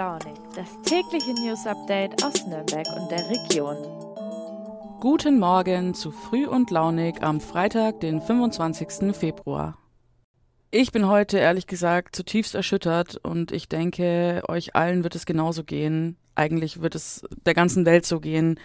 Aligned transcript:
Launig, 0.00 0.32
das 0.54 0.66
tägliche 0.86 1.34
News 1.34 1.66
Update 1.66 2.24
aus 2.24 2.46
Nürnberg 2.46 2.86
und 2.96 3.10
der 3.10 3.28
Region. 3.28 3.76
Guten 4.98 5.38
Morgen 5.38 5.92
zu 5.92 6.10
Früh 6.10 6.46
und 6.46 6.70
Launig 6.70 7.22
am 7.22 7.38
Freitag, 7.38 8.00
den 8.00 8.22
25. 8.22 9.14
Februar. 9.14 9.76
Ich 10.70 10.90
bin 10.90 11.06
heute 11.06 11.36
ehrlich 11.36 11.66
gesagt 11.66 12.16
zutiefst 12.16 12.54
erschüttert 12.54 13.16
und 13.22 13.52
ich 13.52 13.68
denke, 13.68 14.42
euch 14.48 14.74
allen 14.74 15.04
wird 15.04 15.16
es 15.16 15.26
genauso 15.26 15.64
gehen. 15.64 16.16
Eigentlich 16.34 16.80
wird 16.80 16.94
es 16.94 17.22
der 17.44 17.52
ganzen 17.52 17.84
Welt 17.84 18.06
so 18.06 18.20
gehen. 18.20 18.58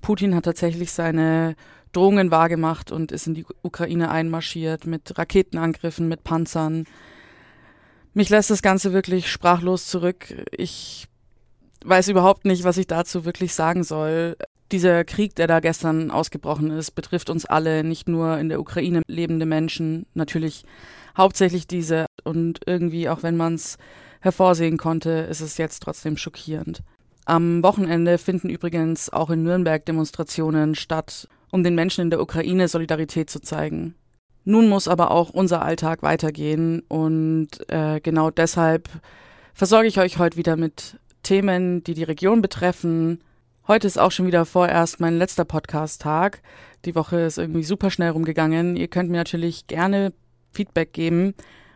Putin 0.00 0.34
hat 0.34 0.46
tatsächlich 0.46 0.90
seine 0.90 1.54
Drohungen 1.92 2.32
wahrgemacht 2.32 2.90
und 2.90 3.12
ist 3.12 3.28
in 3.28 3.34
die 3.34 3.46
Ukraine 3.62 4.10
einmarschiert 4.10 4.84
mit 4.84 5.16
Raketenangriffen, 5.16 6.08
mit 6.08 6.24
Panzern. 6.24 6.86
Mich 8.14 8.28
lässt 8.28 8.50
das 8.50 8.62
Ganze 8.62 8.92
wirklich 8.92 9.30
sprachlos 9.30 9.86
zurück. 9.86 10.34
Ich 10.50 11.06
weiß 11.84 12.08
überhaupt 12.08 12.44
nicht, 12.44 12.64
was 12.64 12.76
ich 12.76 12.86
dazu 12.86 13.24
wirklich 13.24 13.54
sagen 13.54 13.84
soll. 13.84 14.36
Dieser 14.70 15.04
Krieg, 15.04 15.34
der 15.34 15.46
da 15.46 15.60
gestern 15.60 16.10
ausgebrochen 16.10 16.70
ist, 16.70 16.92
betrifft 16.92 17.30
uns 17.30 17.44
alle, 17.46 17.84
nicht 17.84 18.08
nur 18.08 18.38
in 18.38 18.48
der 18.48 18.60
Ukraine 18.60 19.02
lebende 19.06 19.46
Menschen, 19.46 20.06
natürlich 20.14 20.64
hauptsächlich 21.16 21.66
diese. 21.66 22.06
Und 22.24 22.60
irgendwie, 22.66 23.08
auch 23.08 23.22
wenn 23.22 23.36
man 23.36 23.54
es 23.54 23.78
hervorsehen 24.20 24.78
konnte, 24.78 25.10
ist 25.10 25.40
es 25.40 25.58
jetzt 25.58 25.80
trotzdem 25.80 26.16
schockierend. 26.16 26.82
Am 27.24 27.62
Wochenende 27.62 28.18
finden 28.18 28.50
übrigens 28.50 29.10
auch 29.10 29.30
in 29.30 29.42
Nürnberg 29.42 29.84
Demonstrationen 29.84 30.74
statt, 30.74 31.28
um 31.50 31.64
den 31.64 31.74
Menschen 31.74 32.02
in 32.02 32.10
der 32.10 32.20
Ukraine 32.20 32.68
Solidarität 32.68 33.30
zu 33.30 33.40
zeigen. 33.40 33.94
Nun 34.44 34.68
muss 34.68 34.88
aber 34.88 35.10
auch 35.10 35.30
unser 35.30 35.62
Alltag 35.62 36.02
weitergehen 36.02 36.82
und 36.88 37.48
äh, 37.68 38.00
genau 38.00 38.30
deshalb 38.30 38.88
versorge 39.54 39.86
ich 39.86 39.98
euch 40.00 40.18
heute 40.18 40.36
wieder 40.36 40.56
mit 40.56 40.98
Themen, 41.22 41.84
die 41.84 41.94
die 41.94 42.02
Region 42.02 42.42
betreffen. 42.42 43.20
Heute 43.68 43.86
ist 43.86 43.98
auch 43.98 44.10
schon 44.10 44.26
wieder 44.26 44.44
vorerst 44.44 44.98
mein 44.98 45.16
letzter 45.16 45.44
Podcast-Tag. 45.44 46.42
Die 46.84 46.96
Woche 46.96 47.20
ist 47.20 47.38
irgendwie 47.38 47.62
super 47.62 47.90
schnell 47.90 48.10
rumgegangen. 48.10 48.74
Ihr 48.74 48.88
könnt 48.88 49.10
mir 49.10 49.18
natürlich 49.18 49.68
gerne 49.68 50.12
Feedback 50.50 50.92
geben. 50.92 51.34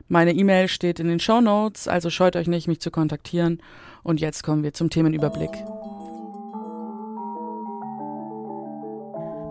Meine 0.09 0.33
E-Mail 0.33 0.69
steht 0.69 0.99
in 0.99 1.09
den 1.09 1.21
Show 1.21 1.41
Notes, 1.41 1.89
also 1.89 2.11
scheut 2.11 2.37
euch 2.37 2.49
nicht, 2.49 2.69
mich 2.69 2.81
zu 2.81 2.91
kontaktieren. 2.91 3.63
Und 4.03 4.21
jetzt 4.21 4.43
kommen 4.43 4.63
wir 4.63 4.73
zum 4.73 4.91
Themenüberblick. 4.91 5.51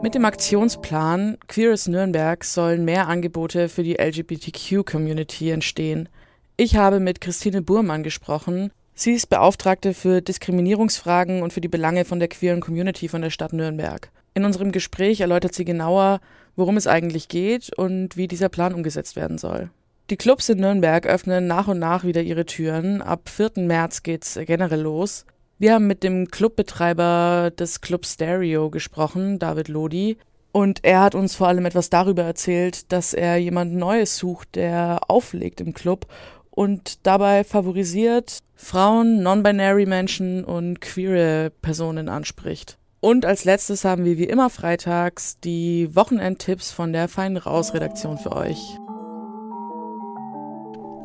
Mit 0.05 0.13
dem 0.13 0.25
Aktionsplan 0.25 1.39
Queeres 1.47 1.87
Nürnberg 1.87 2.43
sollen 2.43 2.85
mehr 2.85 3.07
Angebote 3.07 3.69
für 3.69 3.81
die 3.81 3.95
LGBTQ-Community 3.95 5.49
entstehen. 5.49 6.09
Ich 6.57 6.75
habe 6.75 6.99
mit 6.99 7.21
Christine 7.21 7.63
Burmann 7.63 8.03
gesprochen. 8.03 8.69
Sie 8.93 9.13
ist 9.13 9.31
Beauftragte 9.31 9.95
für 9.95 10.21
Diskriminierungsfragen 10.21 11.41
und 11.41 11.53
für 11.53 11.59
die 11.61 11.69
Belange 11.69 12.05
von 12.05 12.19
der 12.19 12.27
queeren 12.27 12.61
Community 12.61 13.07
von 13.07 13.23
der 13.23 13.31
Stadt 13.31 13.51
Nürnberg. 13.51 14.11
In 14.35 14.45
unserem 14.45 14.71
Gespräch 14.71 15.21
erläutert 15.21 15.55
sie 15.55 15.65
genauer, 15.65 16.19
worum 16.55 16.77
es 16.77 16.85
eigentlich 16.85 17.27
geht 17.27 17.73
und 17.75 18.15
wie 18.15 18.27
dieser 18.27 18.49
Plan 18.49 18.75
umgesetzt 18.75 19.15
werden 19.15 19.39
soll. 19.39 19.71
Die 20.11 20.17
Clubs 20.17 20.49
in 20.49 20.59
Nürnberg 20.59 21.07
öffnen 21.07 21.47
nach 21.47 21.67
und 21.67 21.79
nach 21.79 22.03
wieder 22.03 22.21
ihre 22.21 22.45
Türen. 22.45 23.01
Ab 23.01 23.27
4. 23.27 23.53
März 23.55 24.03
geht's 24.03 24.39
generell 24.45 24.81
los. 24.81 25.25
Wir 25.57 25.73
haben 25.73 25.87
mit 25.87 26.03
dem 26.03 26.27
Clubbetreiber 26.27 27.49
des 27.57 27.79
Club 27.79 28.05
Stereo 28.05 28.69
gesprochen, 28.69 29.39
David 29.39 29.69
Lodi. 29.69 30.17
Und 30.51 30.83
er 30.83 31.01
hat 31.01 31.15
uns 31.15 31.35
vor 31.35 31.47
allem 31.47 31.65
etwas 31.65 31.89
darüber 31.89 32.23
erzählt, 32.23 32.91
dass 32.91 33.13
er 33.13 33.37
jemand 33.37 33.73
Neues 33.73 34.17
sucht, 34.17 34.55
der 34.55 34.99
auflegt 35.07 35.61
im 35.61 35.73
Club 35.73 36.07
und 36.49 37.05
dabei 37.05 37.43
favorisiert 37.43 38.39
Frauen, 38.55 39.21
non-binary 39.21 39.85
Menschen 39.85 40.43
und 40.43 40.79
queere 40.81 41.51
Personen 41.61 42.09
anspricht. 42.09 42.77
Und 43.01 43.25
als 43.25 43.45
letztes 43.45 43.85
haben 43.85 44.05
wir 44.05 44.17
wie 44.17 44.23
immer 44.23 44.49
freitags 44.49 45.39
die 45.39 45.93
Wochenendtipps 45.93 46.71
von 46.71 46.91
der 46.91 47.07
Fein 47.07 47.37
Raus 47.37 47.73
Redaktion 47.73 48.17
für 48.17 48.31
euch. 48.33 48.77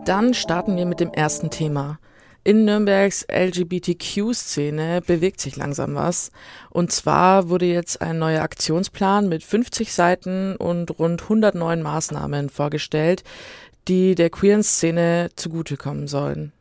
Dann 0.05 0.35
starten 0.35 0.77
wir 0.77 0.87
mit 0.87 0.99
dem 0.99 1.13
ersten 1.13 1.51
Thema. 1.51 1.99
In 2.43 2.65
Nürnbergs 2.65 3.27
LGBTQ-Szene 3.31 5.03
bewegt 5.07 5.43
sich 5.43 5.57
langsam 5.57 5.95
was. 5.95 6.31
Und 6.71 6.91
zwar 6.91 7.51
wurde 7.51 7.67
jetzt 7.67 8.01
ein 8.01 8.19
neuer 8.19 8.43
Aktionsplan 8.43 9.29
mit 9.29 9.45
50 9.45 9.93
Seiten 9.93 10.57
und 10.57 10.99
rund 10.99 11.23
109 11.23 11.83
Maßnahmen 11.83 12.49
vorgestellt, 12.49 13.25
die 13.89 14.15
der 14.15 14.31
queeren 14.31 14.63
Szene 14.63 15.29
zugutekommen 15.37 16.09
sollen. 16.09 16.53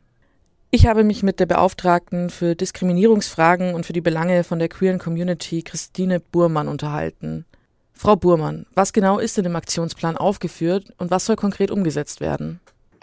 Ich 0.70 0.86
habe 0.86 1.02
mich 1.02 1.22
mit 1.22 1.40
der 1.40 1.46
Beauftragten 1.46 2.28
für 2.28 2.54
Diskriminierungsfragen 2.54 3.74
und 3.74 3.86
für 3.86 3.94
die 3.94 4.02
Belange 4.02 4.44
von 4.44 4.58
der 4.58 4.68
queeren 4.68 4.98
Community, 4.98 5.62
Christine 5.62 6.20
Burmann, 6.20 6.68
unterhalten. 6.68 7.46
Frau 7.94 8.16
Burmann, 8.16 8.66
was 8.74 8.92
genau 8.92 9.18
ist 9.18 9.38
in 9.38 9.44
dem 9.44 9.56
Aktionsplan 9.56 10.16
aufgeführt 10.16 10.92
und 10.98 11.10
was 11.10 11.24
soll 11.24 11.36
konkret 11.36 11.70
umgesetzt 11.70 12.20
werden? 12.20 12.60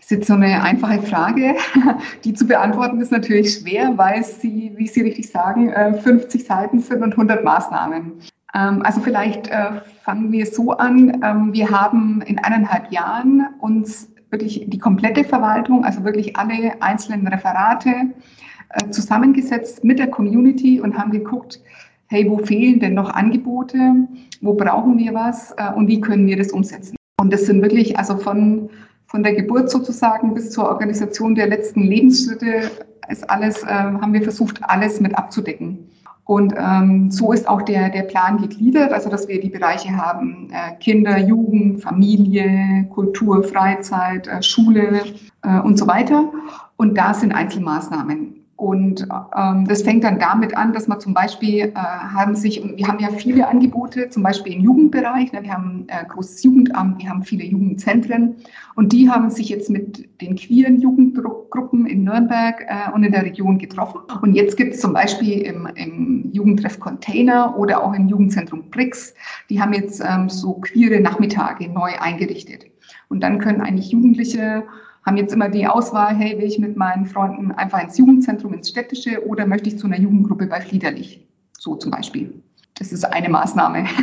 Ist 0.08 0.12
jetzt 0.12 0.28
so 0.28 0.36
eine 0.36 0.64
einfache 0.64 1.02
Frage. 1.02 1.56
Die 2.24 2.34
zu 2.34 2.48
beantworten 2.48 3.02
ist 3.02 3.12
natürlich 3.12 3.56
schwer, 3.56 3.98
weil 3.98 4.24
sie, 4.24 4.72
wie 4.78 4.88
Sie 4.88 5.02
richtig 5.02 5.30
sagen, 5.30 5.70
50 6.02 6.40
äh, 6.40 6.46
Seiten 6.46 6.80
sind 6.80 7.04
und 7.04 7.12
100 7.12 7.44
Maßnahmen. 7.44 8.14
Ähm, 8.56 8.82
also 8.84 9.02
vielleicht 9.02 9.50
äh, 9.50 9.82
fangen 10.06 10.32
wir 10.32 10.46
so 10.46 10.72
an. 10.72 11.22
Ähm, 11.22 11.52
wir 11.52 11.70
haben 11.70 12.22
in 12.22 12.40
eineinhalb 12.40 12.90
Jahren 12.90 13.48
uns 13.60 14.10
wirklich 14.30 14.64
die 14.70 14.78
komplette 14.78 15.26
Verwaltung, 15.26 15.84
also 15.84 16.06
wirklich 16.06 16.38
alle 16.38 16.82
einzelnen 16.82 17.28
Referate 17.28 17.90
äh, 17.90 18.90
zusammengesetzt 18.92 19.84
mit 19.84 20.00
der 20.00 20.08
Community 20.08 20.80
und 20.80 20.98
haben 20.98 21.12
geguckt, 21.12 21.60
hey, 22.06 22.30
wo 22.30 22.38
fehlen 22.38 22.80
denn 22.80 22.94
noch 22.94 23.10
Angebote? 23.10 24.08
Wo 24.40 24.54
brauchen 24.54 24.98
wir 25.00 25.14
was? 25.14 25.54
Und 25.76 25.90
wie 25.90 26.00
können 26.00 26.28
wir 26.28 26.38
das 26.38 26.54
umsetzen? 26.54 26.96
Und 27.20 27.34
das 27.34 27.46
sind 27.46 27.62
wirklich 27.62 28.00
also 28.00 28.16
von 28.16 28.70
von 29.08 29.24
der 29.24 29.34
Geburt 29.34 29.70
sozusagen 29.70 30.34
bis 30.34 30.52
zur 30.52 30.68
Organisation 30.70 31.34
der 31.34 31.48
letzten 31.48 31.82
Lebensschritte 31.82 32.70
ist 33.10 33.30
alles, 33.30 33.64
äh, 33.64 33.68
haben 33.68 34.14
wir 34.14 34.22
versucht, 34.22 34.62
alles 34.64 35.00
mit 35.00 35.18
abzudecken. 35.18 35.90
Und 36.26 36.54
ähm, 36.58 37.10
so 37.10 37.32
ist 37.32 37.48
auch 37.48 37.62
der, 37.62 37.90
der 37.90 38.04
Plan 38.04 38.38
gegliedert, 38.38 38.92
also 38.92 39.10
dass 39.10 39.30
wir 39.30 39.40
die 39.40 39.50
Bereiche 39.50 39.96
haben, 39.96 40.50
äh, 40.52 40.76
Kinder, 40.76 41.18
Jugend, 41.18 41.82
Familie, 41.82 42.86
Kultur, 42.94 43.46
Freizeit, 43.46 44.28
äh, 44.28 44.44
Schule 44.44 45.04
äh, 45.44 45.60
und 45.62 45.78
so 45.80 45.88
weiter. 45.88 46.30
Und 46.76 46.98
da 46.98 47.14
sind 47.14 47.32
Einzelmaßnahmen. 47.32 48.37
Und 48.58 49.08
ähm, 49.38 49.68
das 49.68 49.84
fängt 49.84 50.04
dann 50.04 50.18
damit 50.18 50.58
an, 50.58 50.74
dass 50.74 50.88
man 50.88 51.00
zum 51.00 51.14
Beispiel 51.14 51.66
äh, 51.66 51.74
haben 51.76 52.36
sich, 52.36 52.60
wir 52.76 52.88
haben 52.88 52.98
ja 52.98 53.10
viele 53.10 53.48
Angebote, 53.48 54.10
zum 54.10 54.24
Beispiel 54.24 54.54
im 54.54 54.62
Jugendbereich, 54.62 55.32
ne, 55.32 55.44
wir 55.44 55.54
haben 55.54 55.86
äh, 55.90 56.04
großes 56.06 56.42
Jugendamt, 56.42 57.00
wir 57.00 57.08
haben 57.08 57.22
viele 57.22 57.44
Jugendzentren 57.44 58.36
und 58.74 58.94
die 58.94 59.12
haben 59.12 59.30
sich 59.30 59.50
jetzt 59.50 59.70
mit 59.70 60.10
den 60.22 60.36
queeren 60.36 60.82
Jugendgruppen 60.82 61.86
in 61.86 62.04
Nürnberg 62.04 62.66
äh, 62.68 62.92
und 62.92 63.04
in 63.04 63.12
der 63.12 63.26
Region 63.26 63.60
getroffen. 63.60 64.00
Und 64.24 64.34
jetzt 64.34 64.58
gibt 64.58 64.74
es 64.74 64.82
zum 64.82 64.92
Beispiel 64.92 65.42
im, 65.42 65.68
im 65.76 66.32
Jugendtreff 66.34 66.80
Container 66.80 67.56
oder 67.60 67.84
auch 67.84 67.94
im 67.94 68.08
Jugendzentrum 68.08 68.72
Brix, 68.72 69.14
die 69.52 69.62
haben 69.62 69.74
jetzt 69.74 70.04
ähm, 70.04 70.30
so 70.30 70.54
queere 70.54 71.00
Nachmittage 71.00 71.70
neu 71.70 71.92
eingerichtet. 72.00 72.66
Und 73.10 73.22
dann 73.22 73.38
können 73.38 73.62
eigentlich 73.62 73.92
Jugendliche 73.92 74.64
haben 75.08 75.18
jetzt 75.18 75.34
immer 75.34 75.48
die 75.48 75.66
Auswahl, 75.66 76.14
hey, 76.16 76.38
will 76.38 76.44
ich 76.44 76.60
mit 76.60 76.76
meinen 76.76 77.06
Freunden 77.06 77.54
einfach 77.54 77.82
ins 77.82 77.98
Jugendzentrum, 77.98 78.54
ins 78.54 78.70
Städtische 78.70 79.26
oder 79.26 79.48
möchte 79.48 79.70
ich 79.70 79.80
zu 79.80 79.88
einer 79.88 79.98
Jugendgruppe 79.98 80.48
bei 80.48 80.60
Fliederlich? 80.60 81.26
So 81.58 81.76
zum 81.76 81.92
Beispiel. 81.92 82.44
Das 82.76 82.92
ist 82.92 83.06
eine 83.06 83.30
Maßnahme. 83.30 83.86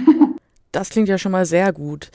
Das 0.73 0.91
klingt 0.91 1.09
ja 1.09 1.19
schon 1.19 1.31
mal 1.31 1.47
sehr 1.47 1.73
gut. 1.73 2.11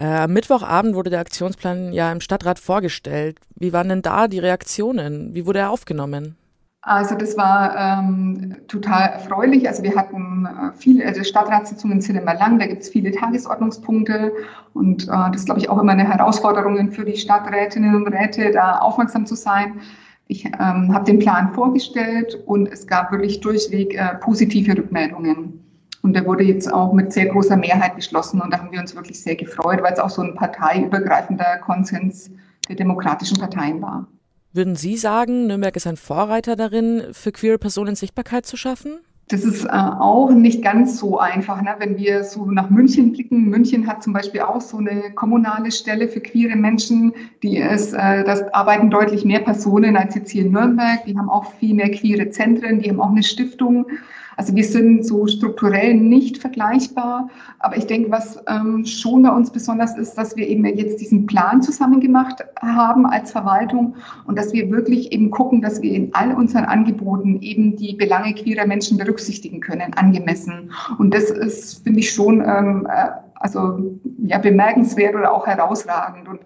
Äh, 0.00 0.06
am 0.06 0.32
Mittwochabend 0.32 0.96
wurde 0.96 1.10
der 1.10 1.20
Aktionsplan 1.20 1.92
ja 1.92 2.10
im 2.10 2.20
Stadtrat 2.20 2.58
vorgestellt. 2.58 3.38
Wie 3.54 3.72
waren 3.72 3.88
denn 3.88 4.02
da 4.02 4.26
die 4.26 4.40
Reaktionen? 4.40 5.36
Wie 5.36 5.46
wurde 5.46 5.60
er 5.60 5.70
aufgenommen? 5.70 6.34
Also 6.84 7.14
das 7.14 7.36
war 7.36 7.76
ähm, 7.76 8.56
total 8.66 9.10
erfreulich. 9.10 9.68
Also 9.68 9.84
wir 9.84 9.94
hatten 9.94 10.46
äh, 10.46 10.72
viele, 10.76 11.06
also 11.06 11.22
Stadtratssitzungen 11.22 12.00
sind 12.00 12.16
immer 12.16 12.34
lang, 12.34 12.58
da 12.58 12.66
gibt 12.66 12.82
es 12.82 12.88
viele 12.88 13.12
Tagesordnungspunkte 13.12 14.32
und 14.74 15.04
äh, 15.04 15.06
das 15.06 15.36
ist, 15.36 15.44
glaube 15.44 15.60
ich, 15.60 15.68
auch 15.68 15.78
immer 15.78 15.92
eine 15.92 16.08
Herausforderung 16.08 16.90
für 16.90 17.04
die 17.04 17.16
Stadträtinnen 17.16 17.94
und 17.94 18.08
Räte, 18.08 18.50
da 18.50 18.78
aufmerksam 18.78 19.26
zu 19.26 19.36
sein. 19.36 19.80
Ich 20.26 20.44
ähm, 20.44 20.92
habe 20.92 21.04
den 21.04 21.20
Plan 21.20 21.52
vorgestellt 21.52 22.42
und 22.46 22.66
es 22.66 22.84
gab 22.88 23.12
wirklich 23.12 23.40
durchweg 23.40 23.94
äh, 23.94 24.16
positive 24.16 24.76
Rückmeldungen. 24.76 25.60
Und 26.02 26.14
der 26.14 26.26
wurde 26.26 26.42
jetzt 26.42 26.72
auch 26.72 26.92
mit 26.92 27.12
sehr 27.12 27.26
großer 27.26 27.56
Mehrheit 27.56 27.94
beschlossen 27.94 28.40
und 28.40 28.52
da 28.52 28.58
haben 28.58 28.72
wir 28.72 28.80
uns 28.80 28.96
wirklich 28.96 29.22
sehr 29.22 29.36
gefreut, 29.36 29.80
weil 29.84 29.92
es 29.92 30.00
auch 30.00 30.10
so 30.10 30.22
ein 30.22 30.34
parteiübergreifender 30.34 31.58
Konsens 31.58 32.32
der 32.68 32.74
demokratischen 32.74 33.38
Parteien 33.38 33.80
war. 33.80 34.08
Würden 34.54 34.76
Sie 34.76 34.96
sagen, 34.96 35.46
Nürnberg 35.46 35.74
ist 35.76 35.86
ein 35.86 35.96
Vorreiter 35.96 36.56
darin, 36.56 37.04
für 37.12 37.32
queere 37.32 37.58
Personen 37.58 37.94
Sichtbarkeit 37.94 38.44
zu 38.44 38.58
schaffen? 38.58 38.98
Das 39.28 39.44
ist 39.44 39.64
äh, 39.64 39.68
auch 39.70 40.30
nicht 40.30 40.62
ganz 40.62 40.98
so 40.98 41.18
einfach, 41.18 41.62
ne? 41.62 41.74
wenn 41.78 41.96
wir 41.96 42.22
so 42.22 42.44
nach 42.50 42.68
München 42.68 43.12
blicken. 43.12 43.48
München 43.48 43.86
hat 43.86 44.02
zum 44.02 44.12
Beispiel 44.12 44.42
auch 44.42 44.60
so 44.60 44.76
eine 44.76 45.12
kommunale 45.14 45.70
Stelle 45.72 46.06
für 46.06 46.20
queere 46.20 46.54
Menschen, 46.54 47.14
die 47.42 47.56
ist, 47.56 47.94
äh, 47.94 48.24
das 48.24 48.42
arbeiten 48.52 48.90
deutlich 48.90 49.24
mehr 49.24 49.40
Personen 49.40 49.96
als 49.96 50.14
jetzt 50.16 50.30
hier 50.30 50.44
in 50.44 50.52
Nürnberg. 50.52 51.02
Die 51.06 51.16
haben 51.16 51.30
auch 51.30 51.50
viel 51.54 51.74
mehr 51.74 51.90
queere 51.90 52.28
Zentren, 52.28 52.80
die 52.80 52.90
haben 52.90 53.00
auch 53.00 53.10
eine 53.10 53.22
Stiftung. 53.22 53.86
Also 54.36 54.54
wir 54.54 54.64
sind 54.64 55.06
so 55.06 55.26
strukturell 55.26 55.94
nicht 55.94 56.38
vergleichbar. 56.38 57.28
Aber 57.58 57.76
ich 57.76 57.86
denke, 57.86 58.10
was 58.10 58.42
ähm, 58.48 58.84
schon 58.84 59.22
bei 59.22 59.30
uns 59.30 59.50
besonders 59.50 59.96
ist, 59.96 60.14
dass 60.14 60.36
wir 60.36 60.48
eben 60.48 60.64
jetzt 60.64 61.00
diesen 61.00 61.26
Plan 61.26 61.62
zusammen 61.62 62.00
gemacht 62.00 62.44
haben 62.60 63.06
als 63.06 63.32
Verwaltung 63.32 63.96
und 64.26 64.38
dass 64.38 64.52
wir 64.52 64.70
wirklich 64.70 65.12
eben 65.12 65.30
gucken, 65.30 65.60
dass 65.60 65.82
wir 65.82 65.92
in 65.92 66.14
all 66.14 66.34
unseren 66.34 66.64
Angeboten 66.64 67.40
eben 67.40 67.76
die 67.76 67.94
Belange 67.94 68.34
queerer 68.34 68.66
Menschen 68.66 68.98
berücksichtigen 68.98 69.60
können, 69.60 69.94
angemessen. 69.94 70.72
Und 70.98 71.14
das 71.14 71.30
ist, 71.30 71.84
finde 71.84 72.00
ich, 72.00 72.10
schon 72.10 72.40
ähm, 72.40 72.86
äh, 72.90 73.08
also 73.34 73.98
ja, 74.24 74.38
bemerkenswert 74.38 75.14
oder 75.14 75.32
auch 75.32 75.46
herausragend. 75.46 76.28
Und 76.28 76.40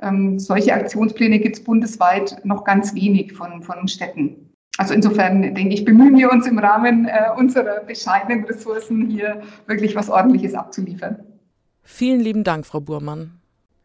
ähm, 0.00 0.38
solche 0.38 0.74
Aktionspläne 0.74 1.38
gibt 1.38 1.56
es 1.56 1.64
bundesweit 1.64 2.44
noch 2.44 2.64
ganz 2.64 2.94
wenig 2.94 3.32
von, 3.32 3.62
von 3.62 3.88
Städten. 3.88 4.51
Also 4.78 4.94
insofern 4.94 5.42
denke 5.54 5.74
ich, 5.74 5.84
bemühen 5.84 6.16
wir 6.16 6.30
uns 6.30 6.46
im 6.46 6.58
Rahmen 6.58 7.06
äh, 7.06 7.28
unserer 7.36 7.80
bescheidenen 7.80 8.44
Ressourcen 8.44 9.10
hier 9.10 9.42
wirklich 9.66 9.94
was 9.94 10.08
Ordentliches 10.08 10.54
abzuliefern. 10.54 11.18
Vielen 11.82 12.20
lieben 12.20 12.44
Dank, 12.44 12.64
Frau 12.64 12.80
Burmann. 12.80 13.38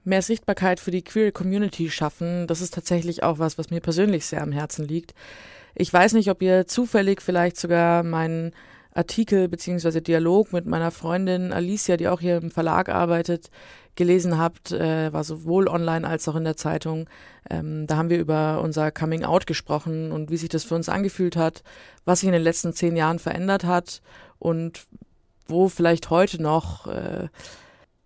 Mehr 0.05 0.21
Sichtbarkeit 0.21 0.79
für 0.79 0.91
die 0.91 1.03
Queer 1.03 1.33
Community 1.33 1.89
schaffen, 1.89 2.47
das 2.47 2.61
ist 2.61 2.73
tatsächlich 2.73 3.23
auch 3.23 3.39
was, 3.39 3.57
was 3.57 3.69
mir 3.69 3.81
persönlich 3.81 4.25
sehr 4.25 4.41
am 4.41 4.53
Herzen 4.53 4.87
liegt. 4.87 5.13
Ich 5.75 5.91
weiß 5.91 6.13
nicht, 6.13 6.29
ob 6.29 6.41
ihr 6.41 6.65
zufällig 6.65 7.21
vielleicht 7.21 7.57
sogar 7.57 8.03
meinen 8.03 8.53
Artikel 8.93 9.49
bzw. 9.49 9.99
Dialog 9.99 10.53
mit 10.53 10.65
meiner 10.65 10.91
Freundin 10.91 11.51
Alicia, 11.51 11.97
die 11.97 12.07
auch 12.07 12.21
hier 12.21 12.37
im 12.37 12.51
Verlag 12.51 12.89
arbeitet, 12.89 13.49
gelesen 13.97 14.37
habt, 14.37 14.71
äh, 14.71 15.11
war 15.11 15.23
sowohl 15.23 15.67
online 15.67 16.07
als 16.07 16.27
auch 16.27 16.35
in 16.35 16.45
der 16.45 16.55
Zeitung. 16.55 17.09
Ähm, 17.49 17.87
da 17.87 17.97
haben 17.97 18.09
wir 18.09 18.19
über 18.19 18.61
unser 18.61 18.91
Coming 18.91 19.23
Out 19.23 19.47
gesprochen 19.47 20.11
und 20.11 20.31
wie 20.31 20.37
sich 20.37 20.49
das 20.49 20.63
für 20.63 20.75
uns 20.75 20.87
angefühlt 20.87 21.35
hat, 21.35 21.63
was 22.05 22.21
sich 22.21 22.27
in 22.27 22.33
den 22.33 22.43
letzten 22.43 22.73
zehn 22.73 22.95
Jahren 22.95 23.19
verändert 23.19 23.65
hat 23.65 24.01
und 24.39 24.85
wo 25.47 25.67
vielleicht 25.67 26.09
heute 26.09 26.41
noch 26.41 26.87
äh, 26.87 27.27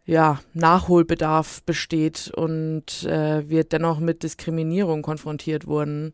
ja, 0.05 0.39
Nachholbedarf 0.53 1.63
besteht 1.63 2.31
und 2.35 3.03
äh, 3.03 3.47
wir 3.47 3.63
dennoch 3.63 3.99
mit 3.99 4.23
Diskriminierung 4.23 5.01
konfrontiert 5.01 5.67
wurden. 5.67 6.13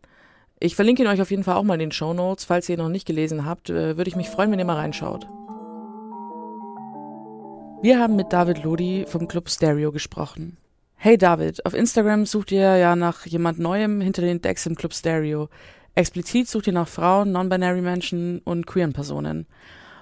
Ich 0.60 0.76
verlinke 0.76 1.04
ihn 1.04 1.08
euch 1.08 1.22
auf 1.22 1.32
jeden 1.32 1.44
Fall 1.44 1.56
auch 1.56 1.64
mal 1.64 1.76
in 1.76 1.80
den 1.80 1.92
Show 1.92 2.14
Notes. 2.14 2.46
Falls 2.46 2.68
ihr 2.68 2.78
ihn 2.78 2.82
noch 2.82 2.90
nicht 2.90 3.06
gelesen 3.06 3.46
habt, 3.46 3.70
äh, 3.70 3.98
würde 3.98 4.10
ich 4.10 4.16
mich 4.16 4.30
freuen, 4.30 4.52
wenn 4.52 4.60
ihr 4.60 4.66
mal 4.66 4.76
reinschaut. 4.76 5.28
Wir 7.84 8.00
haben 8.00 8.16
mit 8.16 8.34
David 8.34 8.64
Lodi 8.64 9.06
vom 9.08 9.28
Club 9.28 9.50
Stereo 9.50 9.92
gesprochen. 9.92 10.58
Hey 10.96 11.16
David, 11.16 11.64
auf 11.64 11.76
Instagram 11.76 12.26
sucht 12.26 12.52
ihr 12.52 12.76
ja 12.76 12.96
nach 12.96 13.28
jemand 13.28 13.60
Neuem 13.60 14.02
hinter 14.02 14.24
den 14.24 14.42
Decks 14.42 14.66
im 14.66 14.74
Club 14.74 14.96
Stereo. 14.96 15.48
Explizit 15.94 16.48
sucht 16.48 16.66
ihr 16.66 16.74
nach 16.74 16.88
Frauen, 16.88 17.32
non-binary 17.32 17.82
Menschen 17.82 18.40
und 18.40 18.66
queeren 18.66 18.94
Personen. 18.94 19.46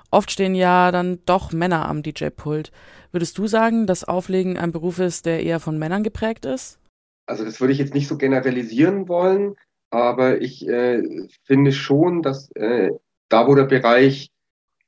Oft 0.10 0.32
stehen 0.32 0.56
ja 0.56 0.92
dann 0.94 1.20
doch 1.26 1.52
Männer 1.52 1.90
am 1.90 2.02
DJ-Pult. 2.02 2.72
Würdest 3.12 3.38
du 3.38 3.46
sagen, 3.46 3.88
dass 3.88 4.06
Auflegen 4.06 4.58
ein 4.58 4.72
Beruf 4.72 5.00
ist, 5.00 5.26
der 5.26 5.44
eher 5.44 5.60
von 5.60 5.78
Männern 5.78 6.04
geprägt 6.04 6.46
ist? 6.46 6.80
Also 7.26 7.44
das 7.44 7.60
würde 7.60 7.74
ich 7.74 7.80
jetzt 7.80 7.94
nicht 7.94 8.08
so 8.08 8.18
generalisieren 8.18 9.10
wollen, 9.10 9.56
aber 9.90 10.42
ich 10.42 10.66
äh, 10.66 11.04
finde 11.44 11.74
schon, 11.74 12.22
dass 12.22 12.50
äh, 12.56 12.92
da, 13.28 13.48
wo 13.48 13.56
der 13.56 13.66
Bereich 13.66 14.32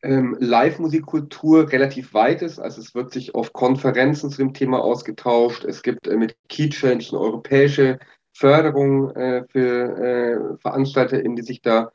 ähm, 0.08 0.38
Live-Musikkultur 0.40 1.72
relativ 1.72 2.14
weit 2.14 2.42
ist. 2.42 2.60
Also 2.60 2.82
es 2.82 2.96
wird 2.96 3.12
sich 3.12 3.36
auf 3.36 3.54
Konferenzen 3.54 4.32
zu 4.32 4.38
dem 4.38 4.54
Thema 4.54 4.82
ausgetauscht. 4.82 5.66
Es 5.66 5.84
gibt 5.84 6.08
äh, 6.08 6.16
mit 6.16 6.36
Keychange 6.50 7.06
eine 7.10 7.20
europäische 7.20 8.00
Förderung 8.34 9.12
äh, 9.12 9.44
für 9.50 9.98
äh, 9.98 10.58
VeranstalterInnen, 10.60 11.36
die 11.36 11.42
sich 11.42 11.62
da 11.62 11.92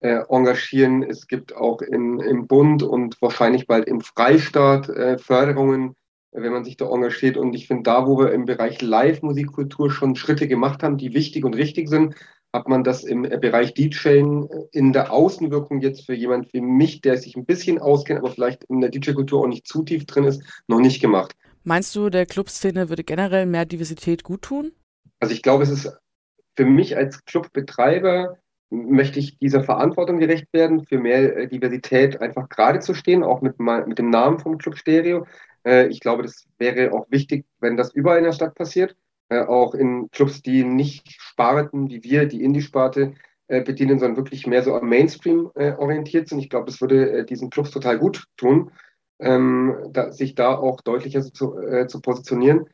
äh, 0.00 0.20
engagieren. 0.28 1.02
Es 1.02 1.26
gibt 1.26 1.56
auch 1.56 1.82
in, 1.82 2.20
im 2.20 2.46
Bund 2.46 2.82
und 2.82 3.20
wahrscheinlich 3.20 3.66
bald 3.66 3.86
im 3.88 4.00
Freistaat 4.00 4.88
äh, 4.88 5.18
Förderungen, 5.18 5.96
wenn 6.32 6.52
man 6.52 6.64
sich 6.64 6.76
da 6.76 6.88
engagiert. 6.88 7.36
Und 7.36 7.54
ich 7.54 7.66
finde, 7.66 7.84
da, 7.84 8.06
wo 8.06 8.18
wir 8.18 8.32
im 8.32 8.44
Bereich 8.44 8.80
Live-Musikkultur 8.80 9.90
schon 9.90 10.14
Schritte 10.14 10.46
gemacht 10.46 10.82
haben, 10.82 10.98
die 10.98 11.14
wichtig 11.14 11.44
und 11.44 11.56
richtig 11.56 11.88
sind, 11.88 12.14
hat 12.56 12.68
man 12.68 12.84
das 12.84 13.04
im 13.04 13.22
Bereich 13.22 13.74
DJing 13.74 14.48
in 14.72 14.94
der 14.94 15.12
Außenwirkung 15.12 15.80
jetzt 15.82 16.06
für 16.06 16.14
jemand 16.14 16.52
wie 16.54 16.62
mich, 16.62 17.02
der 17.02 17.18
sich 17.18 17.36
ein 17.36 17.44
bisschen 17.44 17.78
auskennt, 17.78 18.20
aber 18.20 18.30
vielleicht 18.30 18.64
in 18.64 18.80
der 18.80 18.90
DJ-Kultur 18.90 19.42
auch 19.42 19.46
nicht 19.46 19.68
zu 19.68 19.82
tief 19.82 20.06
drin 20.06 20.24
ist, 20.24 20.42
noch 20.66 20.80
nicht 20.80 21.02
gemacht. 21.02 21.36
Meinst 21.64 21.94
du, 21.94 22.08
der 22.08 22.24
Clubszene 22.24 22.88
würde 22.88 23.04
generell 23.04 23.44
mehr 23.44 23.66
Diversität 23.66 24.22
gut 24.22 24.42
tun? 24.42 24.72
Also 25.20 25.34
ich 25.34 25.42
glaube, 25.42 25.64
es 25.64 25.70
ist 25.70 25.92
für 26.56 26.64
mich 26.64 26.96
als 26.96 27.24
Clubbetreiber 27.26 28.38
möchte 28.70 29.18
ich 29.18 29.38
dieser 29.38 29.62
Verantwortung 29.62 30.18
gerecht 30.18 30.46
werden, 30.52 30.86
für 30.86 30.98
mehr 30.98 31.36
äh, 31.36 31.48
Diversität 31.48 32.20
einfach 32.22 32.48
gerade 32.48 32.80
zu 32.80 32.94
stehen, 32.94 33.22
auch 33.22 33.42
mit, 33.42 33.60
mit 33.60 33.98
dem 33.98 34.08
Namen 34.08 34.38
vom 34.38 34.56
Club 34.56 34.78
Stereo. 34.78 35.26
Äh, 35.64 35.88
ich 35.88 36.00
glaube, 36.00 36.22
das 36.22 36.46
wäre 36.58 36.92
auch 36.92 37.06
wichtig, 37.10 37.44
wenn 37.60 37.76
das 37.76 37.92
überall 37.92 38.18
in 38.18 38.24
der 38.24 38.32
Stadt 38.32 38.54
passiert 38.54 38.96
äh, 39.28 39.40
auch 39.40 39.74
in 39.74 40.10
Clubs, 40.10 40.42
die 40.42 40.64
nicht 40.64 41.20
Sparten, 41.20 41.88
wie 41.90 42.02
wir, 42.02 42.26
die 42.26 42.42
Indie-Sparte 42.42 43.14
äh, 43.48 43.62
bedienen, 43.62 43.98
sondern 43.98 44.16
wirklich 44.16 44.46
mehr 44.46 44.62
so 44.62 44.74
am 44.74 44.88
Mainstream 44.88 45.50
äh, 45.54 45.72
orientiert 45.72 46.28
sind. 46.28 46.38
Ich 46.38 46.50
glaube, 46.50 46.66
das 46.66 46.80
würde 46.80 47.10
äh, 47.10 47.24
diesen 47.24 47.50
Clubs 47.50 47.70
total 47.70 47.98
gut 47.98 48.24
tun, 48.36 48.70
ähm, 49.18 49.76
da, 49.90 50.12
sich 50.12 50.34
da 50.34 50.56
auch 50.56 50.80
deutlicher 50.80 51.22
zu, 51.22 51.58
äh, 51.58 51.86
zu 51.86 52.00
positionieren. 52.00 52.66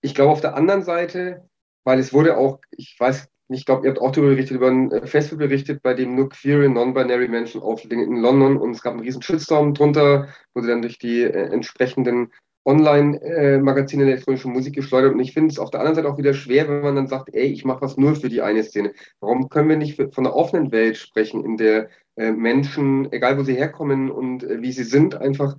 Ich 0.00 0.14
glaube 0.14 0.32
auf 0.32 0.40
der 0.40 0.56
anderen 0.56 0.82
Seite, 0.82 1.48
weil 1.84 1.98
es 1.98 2.12
wurde 2.12 2.36
auch, 2.36 2.60
ich 2.70 2.96
weiß 2.98 3.28
ich 3.50 3.64
glaube, 3.64 3.86
ihr 3.86 3.90
habt 3.90 4.00
auch 4.00 4.12
darüber 4.12 4.32
berichtet, 4.32 4.56
über 4.56 4.68
ein 4.68 4.90
äh, 4.90 5.06
Festival 5.06 5.48
berichtet, 5.48 5.82
bei 5.82 5.94
dem 5.94 6.14
nur 6.14 6.28
queere, 6.28 6.68
non-binary 6.68 7.28
Menschen 7.28 7.62
auflegen 7.62 8.04
in 8.04 8.20
London 8.20 8.58
und 8.58 8.72
es 8.72 8.82
gab 8.82 8.92
einen 8.92 9.02
riesen 9.02 9.22
Shitstorm 9.22 9.74
drunter, 9.74 10.28
wo 10.54 10.60
sie 10.60 10.68
dann 10.68 10.82
durch 10.82 10.98
die 10.98 11.22
äh, 11.22 11.50
entsprechenden 11.50 12.32
Online-Magazine 12.68 14.04
der 14.04 14.12
elektronischen 14.12 14.52
Musik 14.52 14.74
geschleudert. 14.74 15.14
Und 15.14 15.20
ich 15.20 15.32
finde 15.32 15.50
es 15.50 15.58
auf 15.58 15.70
der 15.70 15.80
anderen 15.80 15.96
Seite 15.96 16.08
auch 16.08 16.18
wieder 16.18 16.34
schwer, 16.34 16.68
wenn 16.68 16.82
man 16.82 16.96
dann 16.96 17.06
sagt, 17.06 17.30
ey, 17.32 17.46
ich 17.46 17.64
mache 17.64 17.80
was 17.80 17.96
nur 17.96 18.14
für 18.14 18.28
die 18.28 18.42
eine 18.42 18.62
Szene. 18.62 18.92
Warum 19.20 19.48
können 19.48 19.70
wir 19.70 19.78
nicht 19.78 19.96
von 19.96 20.26
einer 20.26 20.36
offenen 20.36 20.70
Welt 20.70 20.98
sprechen, 20.98 21.44
in 21.44 21.56
der 21.56 21.88
äh, 22.16 22.30
Menschen, 22.30 23.10
egal 23.10 23.38
wo 23.38 23.42
sie 23.42 23.54
herkommen 23.54 24.10
und 24.10 24.44
äh, 24.44 24.60
wie 24.60 24.72
sie 24.72 24.84
sind, 24.84 25.14
einfach 25.14 25.56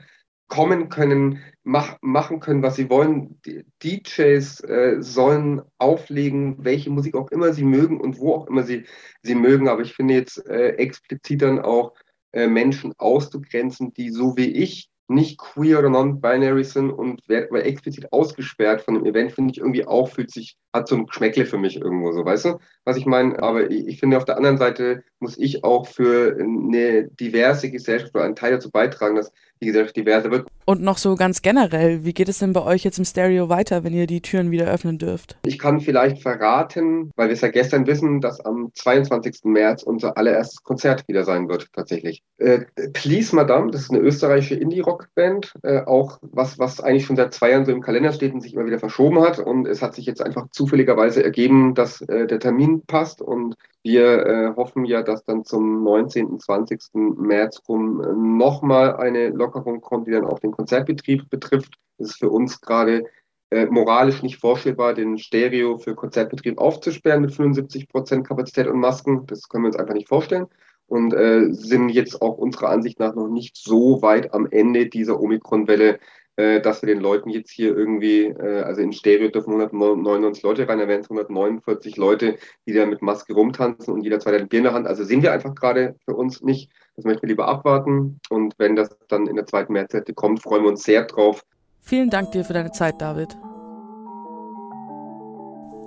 kommen 0.50 0.90
können, 0.90 1.40
mach, 1.64 1.98
machen 2.02 2.40
können, 2.40 2.62
was 2.62 2.76
sie 2.76 2.90
wollen. 2.90 3.40
DJs 3.84 4.64
äh, 4.66 4.98
sollen 5.00 5.62
auflegen, 5.80 6.58
welche 6.64 6.90
Musik 6.90 7.16
auch 7.16 7.32
immer 7.32 7.54
sie 7.54 7.64
mögen 7.64 8.00
und 8.00 8.20
wo 8.20 8.34
auch 8.34 8.48
immer 8.48 8.64
sie, 8.64 8.86
sie 9.24 9.36
mögen. 9.36 9.68
Aber 9.68 9.82
ich 9.82 9.94
finde 9.94 10.14
jetzt 10.14 10.46
äh, 10.48 10.74
explizit 10.74 11.42
dann 11.42 11.60
auch 11.60 11.94
äh, 12.34 12.48
Menschen 12.48 12.94
auszugrenzen, 12.98 13.94
die 13.94 14.10
so 14.10 14.38
wie 14.38 14.52
ich 14.52 14.90
nicht 15.10 15.40
queer 15.40 15.80
oder 15.80 15.90
non-binary 15.90 16.64
sind 16.64 16.92
und 16.92 17.28
werden 17.28 17.56
explizit 17.58 18.14
ausgesperrt 18.14 18.82
von 18.82 18.94
dem 18.94 19.06
Event, 19.06 19.32
finde 19.32 19.52
ich 19.52 19.58
irgendwie 19.58 19.86
auch, 19.86 20.10
fühlt 20.10 20.32
sich, 20.32 20.58
hat 20.72 20.88
so 20.88 20.96
ein 20.96 21.08
Geschmäckle 21.08 21.46
für 21.46 21.58
mich 21.58 21.78
irgendwo 21.78 22.12
so, 22.12 22.24
weißt 22.24 22.46
du, 22.46 22.60
was 22.86 22.96
ich 22.96 23.06
meine? 23.06 23.42
Aber 23.42 23.70
ich, 23.70 23.88
ich, 23.88 24.00
finde, 24.00 24.18
auf 24.18 24.26
der 24.26 24.38
anderen 24.38 24.58
Seite 24.58 25.04
muss 25.20 25.38
ich 25.38 25.64
auch 25.64 25.88
für 25.88 26.38
eine 26.40 27.08
diverse 27.08 27.72
Gesellschaft 27.72 28.14
oder 28.16 28.24
einen 28.24 28.36
Teil 28.36 28.52
dazu 28.52 28.70
beitragen, 28.70 29.16
dass 29.16 29.32
die 29.62 29.68
Gesellschaft 29.68 29.98
diverser 29.98 30.32
wird. 30.32 30.48
Und 30.66 30.82
noch 30.82 30.98
so 30.98 31.16
ganz 31.16 31.42
generell, 31.42 32.06
wie 32.06 32.14
geht 32.14 32.30
es 32.30 32.40
denn 32.40 32.54
bei 32.54 32.64
euch 32.64 32.84
jetzt 32.84 33.00
im 33.00 33.06
Stereo 33.06 33.50
weiter, 33.50 33.84
wenn 33.84 33.94
ihr 33.94 34.08
die 34.08 34.22
Türen 34.22 34.52
wieder 34.52 34.72
öffnen 34.72 34.98
dürft? 34.98 35.38
Ich 35.46 35.60
kann 35.60 35.82
vielleicht 35.82 36.22
verraten, 36.22 37.12
weil 37.16 37.28
wir 37.28 37.34
es 37.34 37.42
ja 37.42 37.50
gestern 37.50 37.88
wissen, 37.88 38.22
dass 38.22 38.40
am 38.42 38.72
22. 38.74 39.46
März 39.46 39.84
unser 39.84 40.18
allererstes 40.18 40.64
Konzert 40.64 41.08
wieder 41.08 41.24
sein 41.24 41.50
wird, 41.50 41.68
tatsächlich. 41.74 42.22
Äh, 42.38 42.62
Please 42.94 43.36
Madame, 43.36 43.72
das 43.72 43.82
ist 43.82 43.92
eine 43.92 44.00
österreichische 44.00 44.56
Indie-Rock-Band, 45.00 45.54
äh, 45.64 45.82
auch 45.86 46.20
was, 46.22 46.60
was 46.60 46.82
eigentlich 46.82 47.06
schon 47.06 47.16
seit 47.16 47.34
zwei 47.34 47.52
Jahren 47.52 47.66
so 47.66 47.72
im 47.72 47.82
Kalender 47.82 48.12
steht 48.12 48.34
und 48.34 48.42
sich 48.42 48.54
immer 48.54 48.66
wieder 48.66 48.80
verschoben 48.80 49.22
hat. 49.22 49.40
Und 49.40 49.68
es 49.68 49.82
hat 49.82 49.96
sich 49.96 50.06
jetzt 50.06 50.22
einfach 50.22 50.48
zufälligerweise 50.52 51.24
ergeben, 51.24 51.74
dass 51.74 52.02
äh, 52.02 52.28
der 52.28 52.40
Termin 52.40 52.84
passt 52.86 53.22
und 53.22 53.56
wir 53.84 54.26
äh, 54.26 54.56
hoffen 54.56 54.86
ja, 54.86 55.02
dass 55.02 55.24
dann 55.24 55.46
zum 55.46 55.84
19., 55.84 56.40
20. 56.40 56.82
März 57.18 57.62
rum 57.68 58.02
äh, 58.02 58.14
nochmal 58.14 58.98
eine 58.98 59.30
Lockerung 59.30 59.82
kommt, 59.82 60.08
die 60.08 60.12
dann 60.12 60.26
auch 60.26 60.40
den 60.40 60.52
Konzertbetrieb 60.52 61.30
betrifft. 61.30 61.76
Es 61.98 62.12
ist 62.12 62.20
für 62.20 62.30
uns 62.30 62.62
gerade 62.62 63.06
äh, 63.52 63.66
moralisch 63.66 64.22
nicht 64.22 64.40
vorstellbar, 64.40 64.94
den 64.94 65.18
Stereo 65.18 65.78
für 65.78 65.96
Konzertbetrieb 65.96 66.60
aufzusperren 66.60 67.22
mit 67.22 67.34
75 67.34 67.88
Prozent 67.88 68.28
Kapazität 68.28 68.68
und 68.68 68.80
Masken. 68.80 69.26
Das 69.26 69.50
können 69.50 69.64
wir 69.64 69.70
uns 69.70 69.78
einfach 69.78 69.96
nicht 69.96 70.08
vorstellen 70.08 70.48
und 70.90 71.14
äh, 71.14 71.52
sind 71.52 71.90
jetzt 71.90 72.22
auch 72.22 72.38
unserer 72.38 72.70
Ansicht 72.70 73.00
nach 73.00 73.16
noch 73.16 73.30
nicht 73.30 73.56
so 73.58 74.02
weit 74.02 74.34
am 74.34 74.48
Ende 74.50 74.88
dieser 74.88 75.20
Omikron-Welle, 75.20 76.00
äh, 76.36 76.62
dass 76.62 76.82
wir 76.82 76.88
den 76.88 77.02
Leuten 77.02 77.30
jetzt 77.30 77.52
hier 77.52 77.76
irgendwie, 77.78 78.26
äh, 78.26 78.62
also 78.62 78.82
in 78.82 78.94
Stereo 78.94 79.30
dürfen 79.30 79.54
199 79.54 80.42
Leute 80.44 80.68
rein, 80.68 80.80
da 80.80 80.88
wären 80.88 81.02
es 81.02 81.10
149 81.10 81.98
Leute, 81.98 82.38
die 82.66 82.74
da 82.74 82.86
mit 82.86 83.02
Maske 83.02 83.34
rumtanzen 83.34 83.94
und 83.94 84.04
jeder 84.04 84.20
zweite 84.20 84.38
ein 84.38 84.48
Bier 84.48 84.60
in 84.60 84.64
der 84.64 84.74
Hand. 84.74 84.88
Also 84.88 85.04
sehen 85.04 85.22
wir 85.22 85.34
einfach 85.34 85.54
gerade 85.54 85.96
für 86.06 86.16
uns 86.16 86.42
nicht. 86.42 86.72
Das 86.96 87.06
möchten 87.06 87.24
wir 87.24 87.30
lieber 87.30 87.48
abwarten. 87.48 88.20
Und 88.30 88.54
wenn 88.58 88.76
das 88.76 88.98
dann 89.08 89.28
in 89.28 89.36
der 89.36 89.46
zweiten 89.46 89.74
Märzhälfte 89.74 90.14
kommt, 90.14 90.42
freuen 90.42 90.64
wir 90.64 90.70
uns 90.70 90.84
sehr 90.84 91.04
drauf. 91.04 91.44
Vielen 91.82 92.10
Dank 92.10 92.32
dir 92.32 92.44
für 92.44 92.54
deine 92.54 92.72
Zeit, 92.72 93.02
David. 93.02 93.38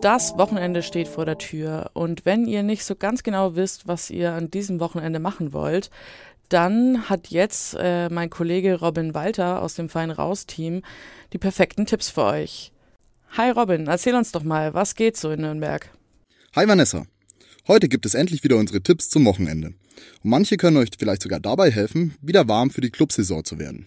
Das 0.03 0.37
Wochenende 0.37 0.83
steht 0.83 1.07
vor 1.07 1.25
der 1.25 1.39
Tür 1.39 1.93
und 1.93 2.25
wenn 2.25 2.49
ihr 2.49 2.65
nicht 2.65 2.85
so 2.85 2.97
ganz 2.97 3.23
genau 3.23 3.55
wisst, 3.55 3.87
was 3.87 4.11
ihr 4.11 4.33
an 4.33 4.51
diesem 4.51 4.81
Wochenende 4.81 5.21
machen 5.21 5.53
wollt, 5.53 5.91
dann 6.49 7.09
hat 7.09 7.29
jetzt 7.29 7.77
äh, 7.79 8.09
mein 8.09 8.29
Kollege 8.29 8.81
Robin 8.81 9.15
Walter 9.15 9.63
aus 9.63 9.75
dem 9.75 9.89
Fein 9.89 10.11
Raus-Team 10.11 10.83
die 11.33 11.39
perfekten 11.39 11.87
Tipps 11.87 12.09
für 12.11 12.25
euch. 12.25 12.73
Hi 13.37 13.51
Robin, 13.51 13.87
erzähl 13.87 14.17
uns 14.17 14.33
doch 14.33 14.43
mal, 14.43 14.75
was 14.75 14.97
geht 14.97 15.17
so 15.17 15.31
in 15.31 15.43
Nürnberg? 15.43 15.89
Hi 16.57 16.67
Vanessa. 16.67 17.07
Heute 17.69 17.89
gibt 17.89 18.05
es 18.05 18.15
endlich 18.15 18.43
wieder 18.43 18.57
unsere 18.57 18.83
Tipps 18.83 19.09
zum 19.09 19.25
Wochenende. 19.25 19.69
Und 19.69 20.31
manche 20.31 20.57
können 20.57 20.79
euch 20.79 20.91
vielleicht 20.99 21.23
sogar 21.23 21.39
dabei 21.39 21.71
helfen, 21.71 22.17
wieder 22.21 22.49
warm 22.49 22.71
für 22.71 22.81
die 22.81 22.91
Clubsaison 22.91 23.45
zu 23.45 23.61
werden. 23.61 23.87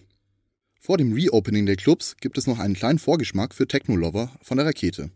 Vor 0.80 0.96
dem 0.96 1.12
Reopening 1.12 1.66
der 1.66 1.76
Clubs 1.76 2.16
gibt 2.22 2.38
es 2.38 2.46
noch 2.46 2.58
einen 2.58 2.72
kleinen 2.72 2.98
Vorgeschmack 2.98 3.52
für 3.52 3.68
Techno-Lover 3.68 4.30
von 4.40 4.56
der 4.56 4.64
Rakete. 4.64 5.10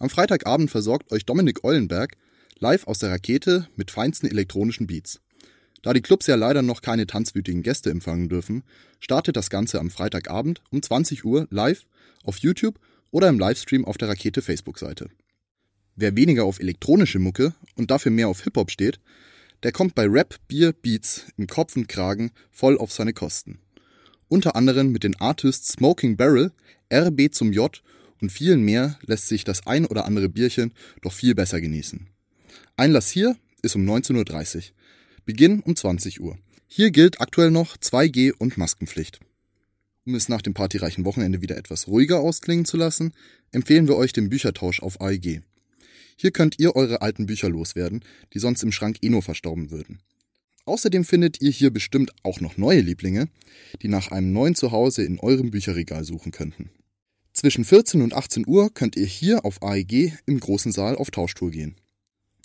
Am 0.00 0.10
Freitagabend 0.10 0.70
versorgt 0.70 1.10
euch 1.10 1.26
Dominik 1.26 1.64
Eulenberg 1.64 2.16
live 2.60 2.86
aus 2.86 3.00
der 3.00 3.10
Rakete 3.10 3.68
mit 3.74 3.90
feinsten 3.90 4.30
elektronischen 4.30 4.86
Beats. 4.86 5.20
Da 5.82 5.92
die 5.92 6.02
Clubs 6.02 6.26
ja 6.26 6.36
leider 6.36 6.62
noch 6.62 6.82
keine 6.82 7.06
tanzwütigen 7.06 7.62
Gäste 7.62 7.90
empfangen 7.90 8.28
dürfen, 8.28 8.62
startet 9.00 9.36
das 9.36 9.50
Ganze 9.50 9.80
am 9.80 9.90
Freitagabend 9.90 10.60
um 10.70 10.82
20 10.82 11.24
Uhr 11.24 11.48
live 11.50 11.84
auf 12.24 12.38
YouTube 12.38 12.78
oder 13.10 13.28
im 13.28 13.38
Livestream 13.38 13.84
auf 13.84 13.96
der 13.96 14.08
Rakete 14.08 14.42
Facebook-Seite. 14.42 15.08
Wer 15.96 16.14
weniger 16.16 16.44
auf 16.44 16.60
elektronische 16.60 17.18
Mucke 17.18 17.54
und 17.74 17.90
dafür 17.90 18.12
mehr 18.12 18.28
auf 18.28 18.42
Hip-Hop 18.42 18.70
steht, 18.70 19.00
der 19.64 19.72
kommt 19.72 19.96
bei 19.96 20.06
Rap, 20.06 20.36
Bier, 20.46 20.72
Beats 20.72 21.26
im 21.36 21.48
Kopf 21.48 21.74
und 21.74 21.88
Kragen 21.88 22.30
voll 22.52 22.78
auf 22.78 22.92
seine 22.92 23.12
Kosten. 23.12 23.58
Unter 24.28 24.54
anderem 24.54 24.92
mit 24.92 25.02
den 25.02 25.20
Artists 25.20 25.72
Smoking 25.72 26.16
Barrel, 26.16 26.52
RB 26.92 27.32
zum 27.32 27.52
J 27.52 27.82
und 28.20 28.30
vielen 28.30 28.62
mehr 28.62 28.98
lässt 29.06 29.28
sich 29.28 29.44
das 29.44 29.66
ein 29.66 29.86
oder 29.86 30.04
andere 30.04 30.28
Bierchen 30.28 30.72
doch 31.02 31.12
viel 31.12 31.34
besser 31.34 31.60
genießen. 31.60 32.06
Einlass 32.76 33.10
hier 33.10 33.36
ist 33.62 33.76
um 33.76 33.88
19.30 33.88 34.56
Uhr. 34.56 34.62
Beginn 35.24 35.60
um 35.60 35.76
20 35.76 36.20
Uhr. 36.20 36.38
Hier 36.66 36.90
gilt 36.90 37.20
aktuell 37.20 37.50
noch 37.50 37.76
2G 37.76 38.32
und 38.32 38.56
Maskenpflicht. 38.56 39.20
Um 40.04 40.14
es 40.14 40.28
nach 40.28 40.42
dem 40.42 40.54
partyreichen 40.54 41.04
Wochenende 41.04 41.42
wieder 41.42 41.56
etwas 41.56 41.86
ruhiger 41.86 42.20
ausklingen 42.20 42.64
zu 42.64 42.76
lassen, 42.76 43.12
empfehlen 43.52 43.88
wir 43.88 43.96
euch 43.96 44.12
den 44.12 44.30
Büchertausch 44.30 44.80
auf 44.80 45.00
AEG. 45.00 45.42
Hier 46.16 46.30
könnt 46.30 46.58
ihr 46.58 46.74
eure 46.74 47.02
alten 47.02 47.26
Bücher 47.26 47.48
loswerden, 47.48 48.02
die 48.32 48.38
sonst 48.38 48.62
im 48.62 48.72
Schrank 48.72 48.98
eh 49.02 49.08
nur 49.08 49.22
verstorben 49.22 49.70
würden. 49.70 50.00
Außerdem 50.64 51.04
findet 51.04 51.40
ihr 51.40 51.50
hier 51.50 51.70
bestimmt 51.70 52.12
auch 52.22 52.40
noch 52.40 52.56
neue 52.56 52.80
Lieblinge, 52.80 53.28
die 53.82 53.88
nach 53.88 54.10
einem 54.10 54.32
neuen 54.32 54.54
Zuhause 54.54 55.02
in 55.02 55.18
eurem 55.18 55.50
Bücherregal 55.50 56.04
suchen 56.04 56.32
könnten. 56.32 56.70
Zwischen 57.38 57.64
14 57.64 58.02
und 58.02 58.14
18 58.14 58.48
Uhr 58.48 58.74
könnt 58.74 58.96
ihr 58.96 59.06
hier 59.06 59.44
auf 59.44 59.62
AEG 59.62 60.12
im 60.26 60.40
großen 60.40 60.72
Saal 60.72 60.96
auf 60.96 61.12
Tauschtour 61.12 61.52
gehen. 61.52 61.76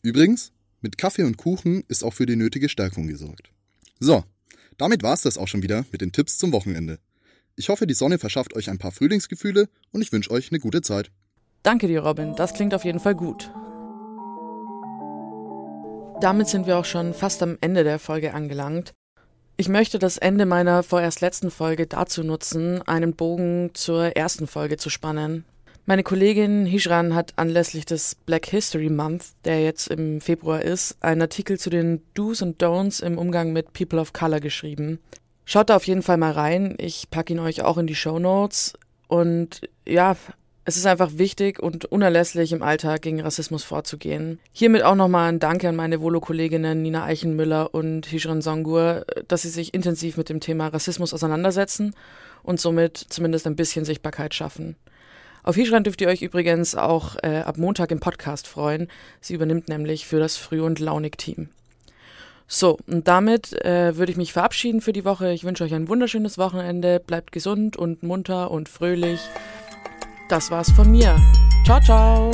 Übrigens, 0.04 0.52
mit 0.82 1.00
Kaffee 1.00 1.24
und 1.24 1.36
Kuchen 1.36 1.84
ist 1.88 2.04
auch 2.04 2.14
für 2.14 2.28
die 2.28 2.36
nötige 2.36 2.70
Stärkung 2.70 3.08
gesorgt. 3.08 3.50
So, 4.00 4.24
damit 4.78 5.02
war's 5.02 5.24
das 5.24 5.40
auch 5.40 5.48
schon 5.48 5.64
wieder 5.64 5.84
mit 5.92 6.02
den 6.02 6.12
Tipps 6.12 6.38
zum 6.38 6.52
Wochenende. 6.52 7.00
Ich 7.56 7.70
hoffe, 7.70 7.88
die 7.88 7.96
Sonne 7.96 8.20
verschafft 8.20 8.56
euch 8.56 8.70
ein 8.70 8.78
paar 8.78 8.92
Frühlingsgefühle 8.92 9.68
und 9.90 10.04
ich 10.04 10.12
wünsche 10.12 10.30
euch 10.30 10.52
eine 10.52 10.60
gute 10.60 10.84
Zeit. 10.84 11.10
Danke 11.64 11.88
dir, 11.88 12.04
Robin. 12.04 12.36
Das 12.36 12.54
klingt 12.54 12.76
auf 12.76 12.86
jeden 12.86 13.00
Fall 13.00 13.16
gut. 13.16 13.52
Damit 16.22 16.50
sind 16.50 16.68
wir 16.68 16.78
auch 16.78 16.86
schon 16.86 17.16
fast 17.16 17.42
am 17.42 17.58
Ende 17.62 17.84
der 17.84 17.98
Folge 17.98 18.36
angelangt. 18.36 18.94
Ich 19.56 19.70
möchte 19.70 20.00
das 20.00 20.18
Ende 20.18 20.48
meiner 20.48 20.82
vorerst 20.82 21.22
letzten 21.22 21.52
Folge 21.52 21.86
dazu 21.86 22.24
nutzen, 22.24 22.82
einen 22.88 23.14
Bogen 23.14 23.70
zur 23.74 24.16
ersten 24.18 24.48
Folge 24.48 24.78
zu 24.78 24.90
spannen. 24.90 25.46
Meine 25.86 26.02
Kollegin 26.02 26.66
Hishran 26.66 27.14
hat 27.14 27.34
anlässlich 27.36 27.86
des 27.86 28.16
Black 28.16 28.48
History 28.48 28.90
Month, 28.90 29.26
der 29.46 29.62
jetzt 29.62 29.90
im 29.90 30.22
Februar 30.22 30.64
ist, 30.64 30.98
einen 31.02 31.22
Artikel 31.22 31.60
zu 31.60 31.70
den 31.70 32.02
Do's 32.16 32.42
und 32.42 32.64
Don'ts 32.64 33.04
im 33.04 33.20
Umgang 33.20 33.54
mit 33.54 33.74
People 33.74 34.00
of 34.00 34.12
Color 34.12 34.40
geschrieben. 34.40 35.00
Schaut 35.46 35.70
da 35.70 35.76
auf 35.76 35.86
jeden 35.86 36.02
Fall 36.02 36.18
mal 36.18 36.32
rein. 36.32 36.76
Ich 36.80 37.12
packe 37.12 37.34
ihn 37.34 37.40
euch 37.40 37.62
auch 37.62 37.78
in 37.78 37.86
die 37.86 37.96
Show 37.96 38.18
Notes. 38.18 38.74
Und 39.08 39.62
ja, 39.86 40.16
es 40.66 40.78
ist 40.78 40.86
einfach 40.86 41.18
wichtig 41.18 41.62
und 41.62 41.86
unerlässlich 41.86 42.54
im 42.54 42.64
Alltag 42.64 43.02
gegen 43.02 43.20
Rassismus 43.20 43.64
vorzugehen. 43.64 44.40
Hiermit 44.54 44.84
auch 44.84 44.96
nochmal 44.96 45.30
ein 45.30 45.40
Danke 45.40 45.68
an 45.68 45.76
meine 45.76 46.00
Volo-Kolleginnen 46.00 46.82
Nina 46.82 47.04
Eichenmüller 47.04 47.74
und 47.74 48.06
Hishran 48.06 48.42
Songur, 48.42 49.06
dass 49.28 49.42
sie 49.42 49.50
sich 49.50 49.74
intensiv 49.74 50.16
mit 50.16 50.30
dem 50.30 50.40
Thema 50.40 50.68
Rassismus 50.68 51.14
auseinandersetzen 51.14 51.94
und 52.44 52.62
somit 52.62 52.98
zumindest 52.98 53.46
ein 53.46 53.58
bisschen 53.58 53.84
Sichtbarkeit 53.84 54.34
schaffen. 54.34 54.78
Auf 55.44 55.56
Hishran 55.56 55.84
dürft 55.84 56.00
ihr 56.00 56.08
euch 56.08 56.22
übrigens 56.22 56.76
auch 56.76 57.18
äh, 57.22 57.40
ab 57.40 57.58
Montag 57.58 57.92
im 57.92 58.00
Podcast 58.00 58.48
freuen. 58.48 58.88
Sie 59.20 59.34
übernimmt 59.34 59.68
nämlich 59.68 60.08
für 60.08 60.20
das 60.20 60.38
Früh- 60.38 60.62
und 60.62 60.80
Launig-Team. 60.80 61.50
So, 62.48 62.78
und 62.88 63.10
damit 63.10 63.52
äh, 63.66 63.98
würde 63.98 64.12
ich 64.14 64.18
mich 64.18 64.32
verabschieden 64.32 64.80
für 64.80 64.94
die 64.94 65.04
Woche. 65.04 65.34
Ich 65.34 65.44
wünsche 65.44 65.66
euch 65.66 65.74
ein 65.74 65.90
wunderschönes 65.90 66.38
Wochenende. 66.38 67.02
Bleibt 67.02 67.34
gesund 67.34 67.76
und 67.76 68.04
munter 68.04 68.52
und 68.52 68.70
fröhlich. 68.70 69.20
Das 70.34 70.50
war's 70.50 70.72
von 70.72 70.90
mir. 70.90 71.16
Ciao, 71.64 71.80
ciao. 71.80 72.32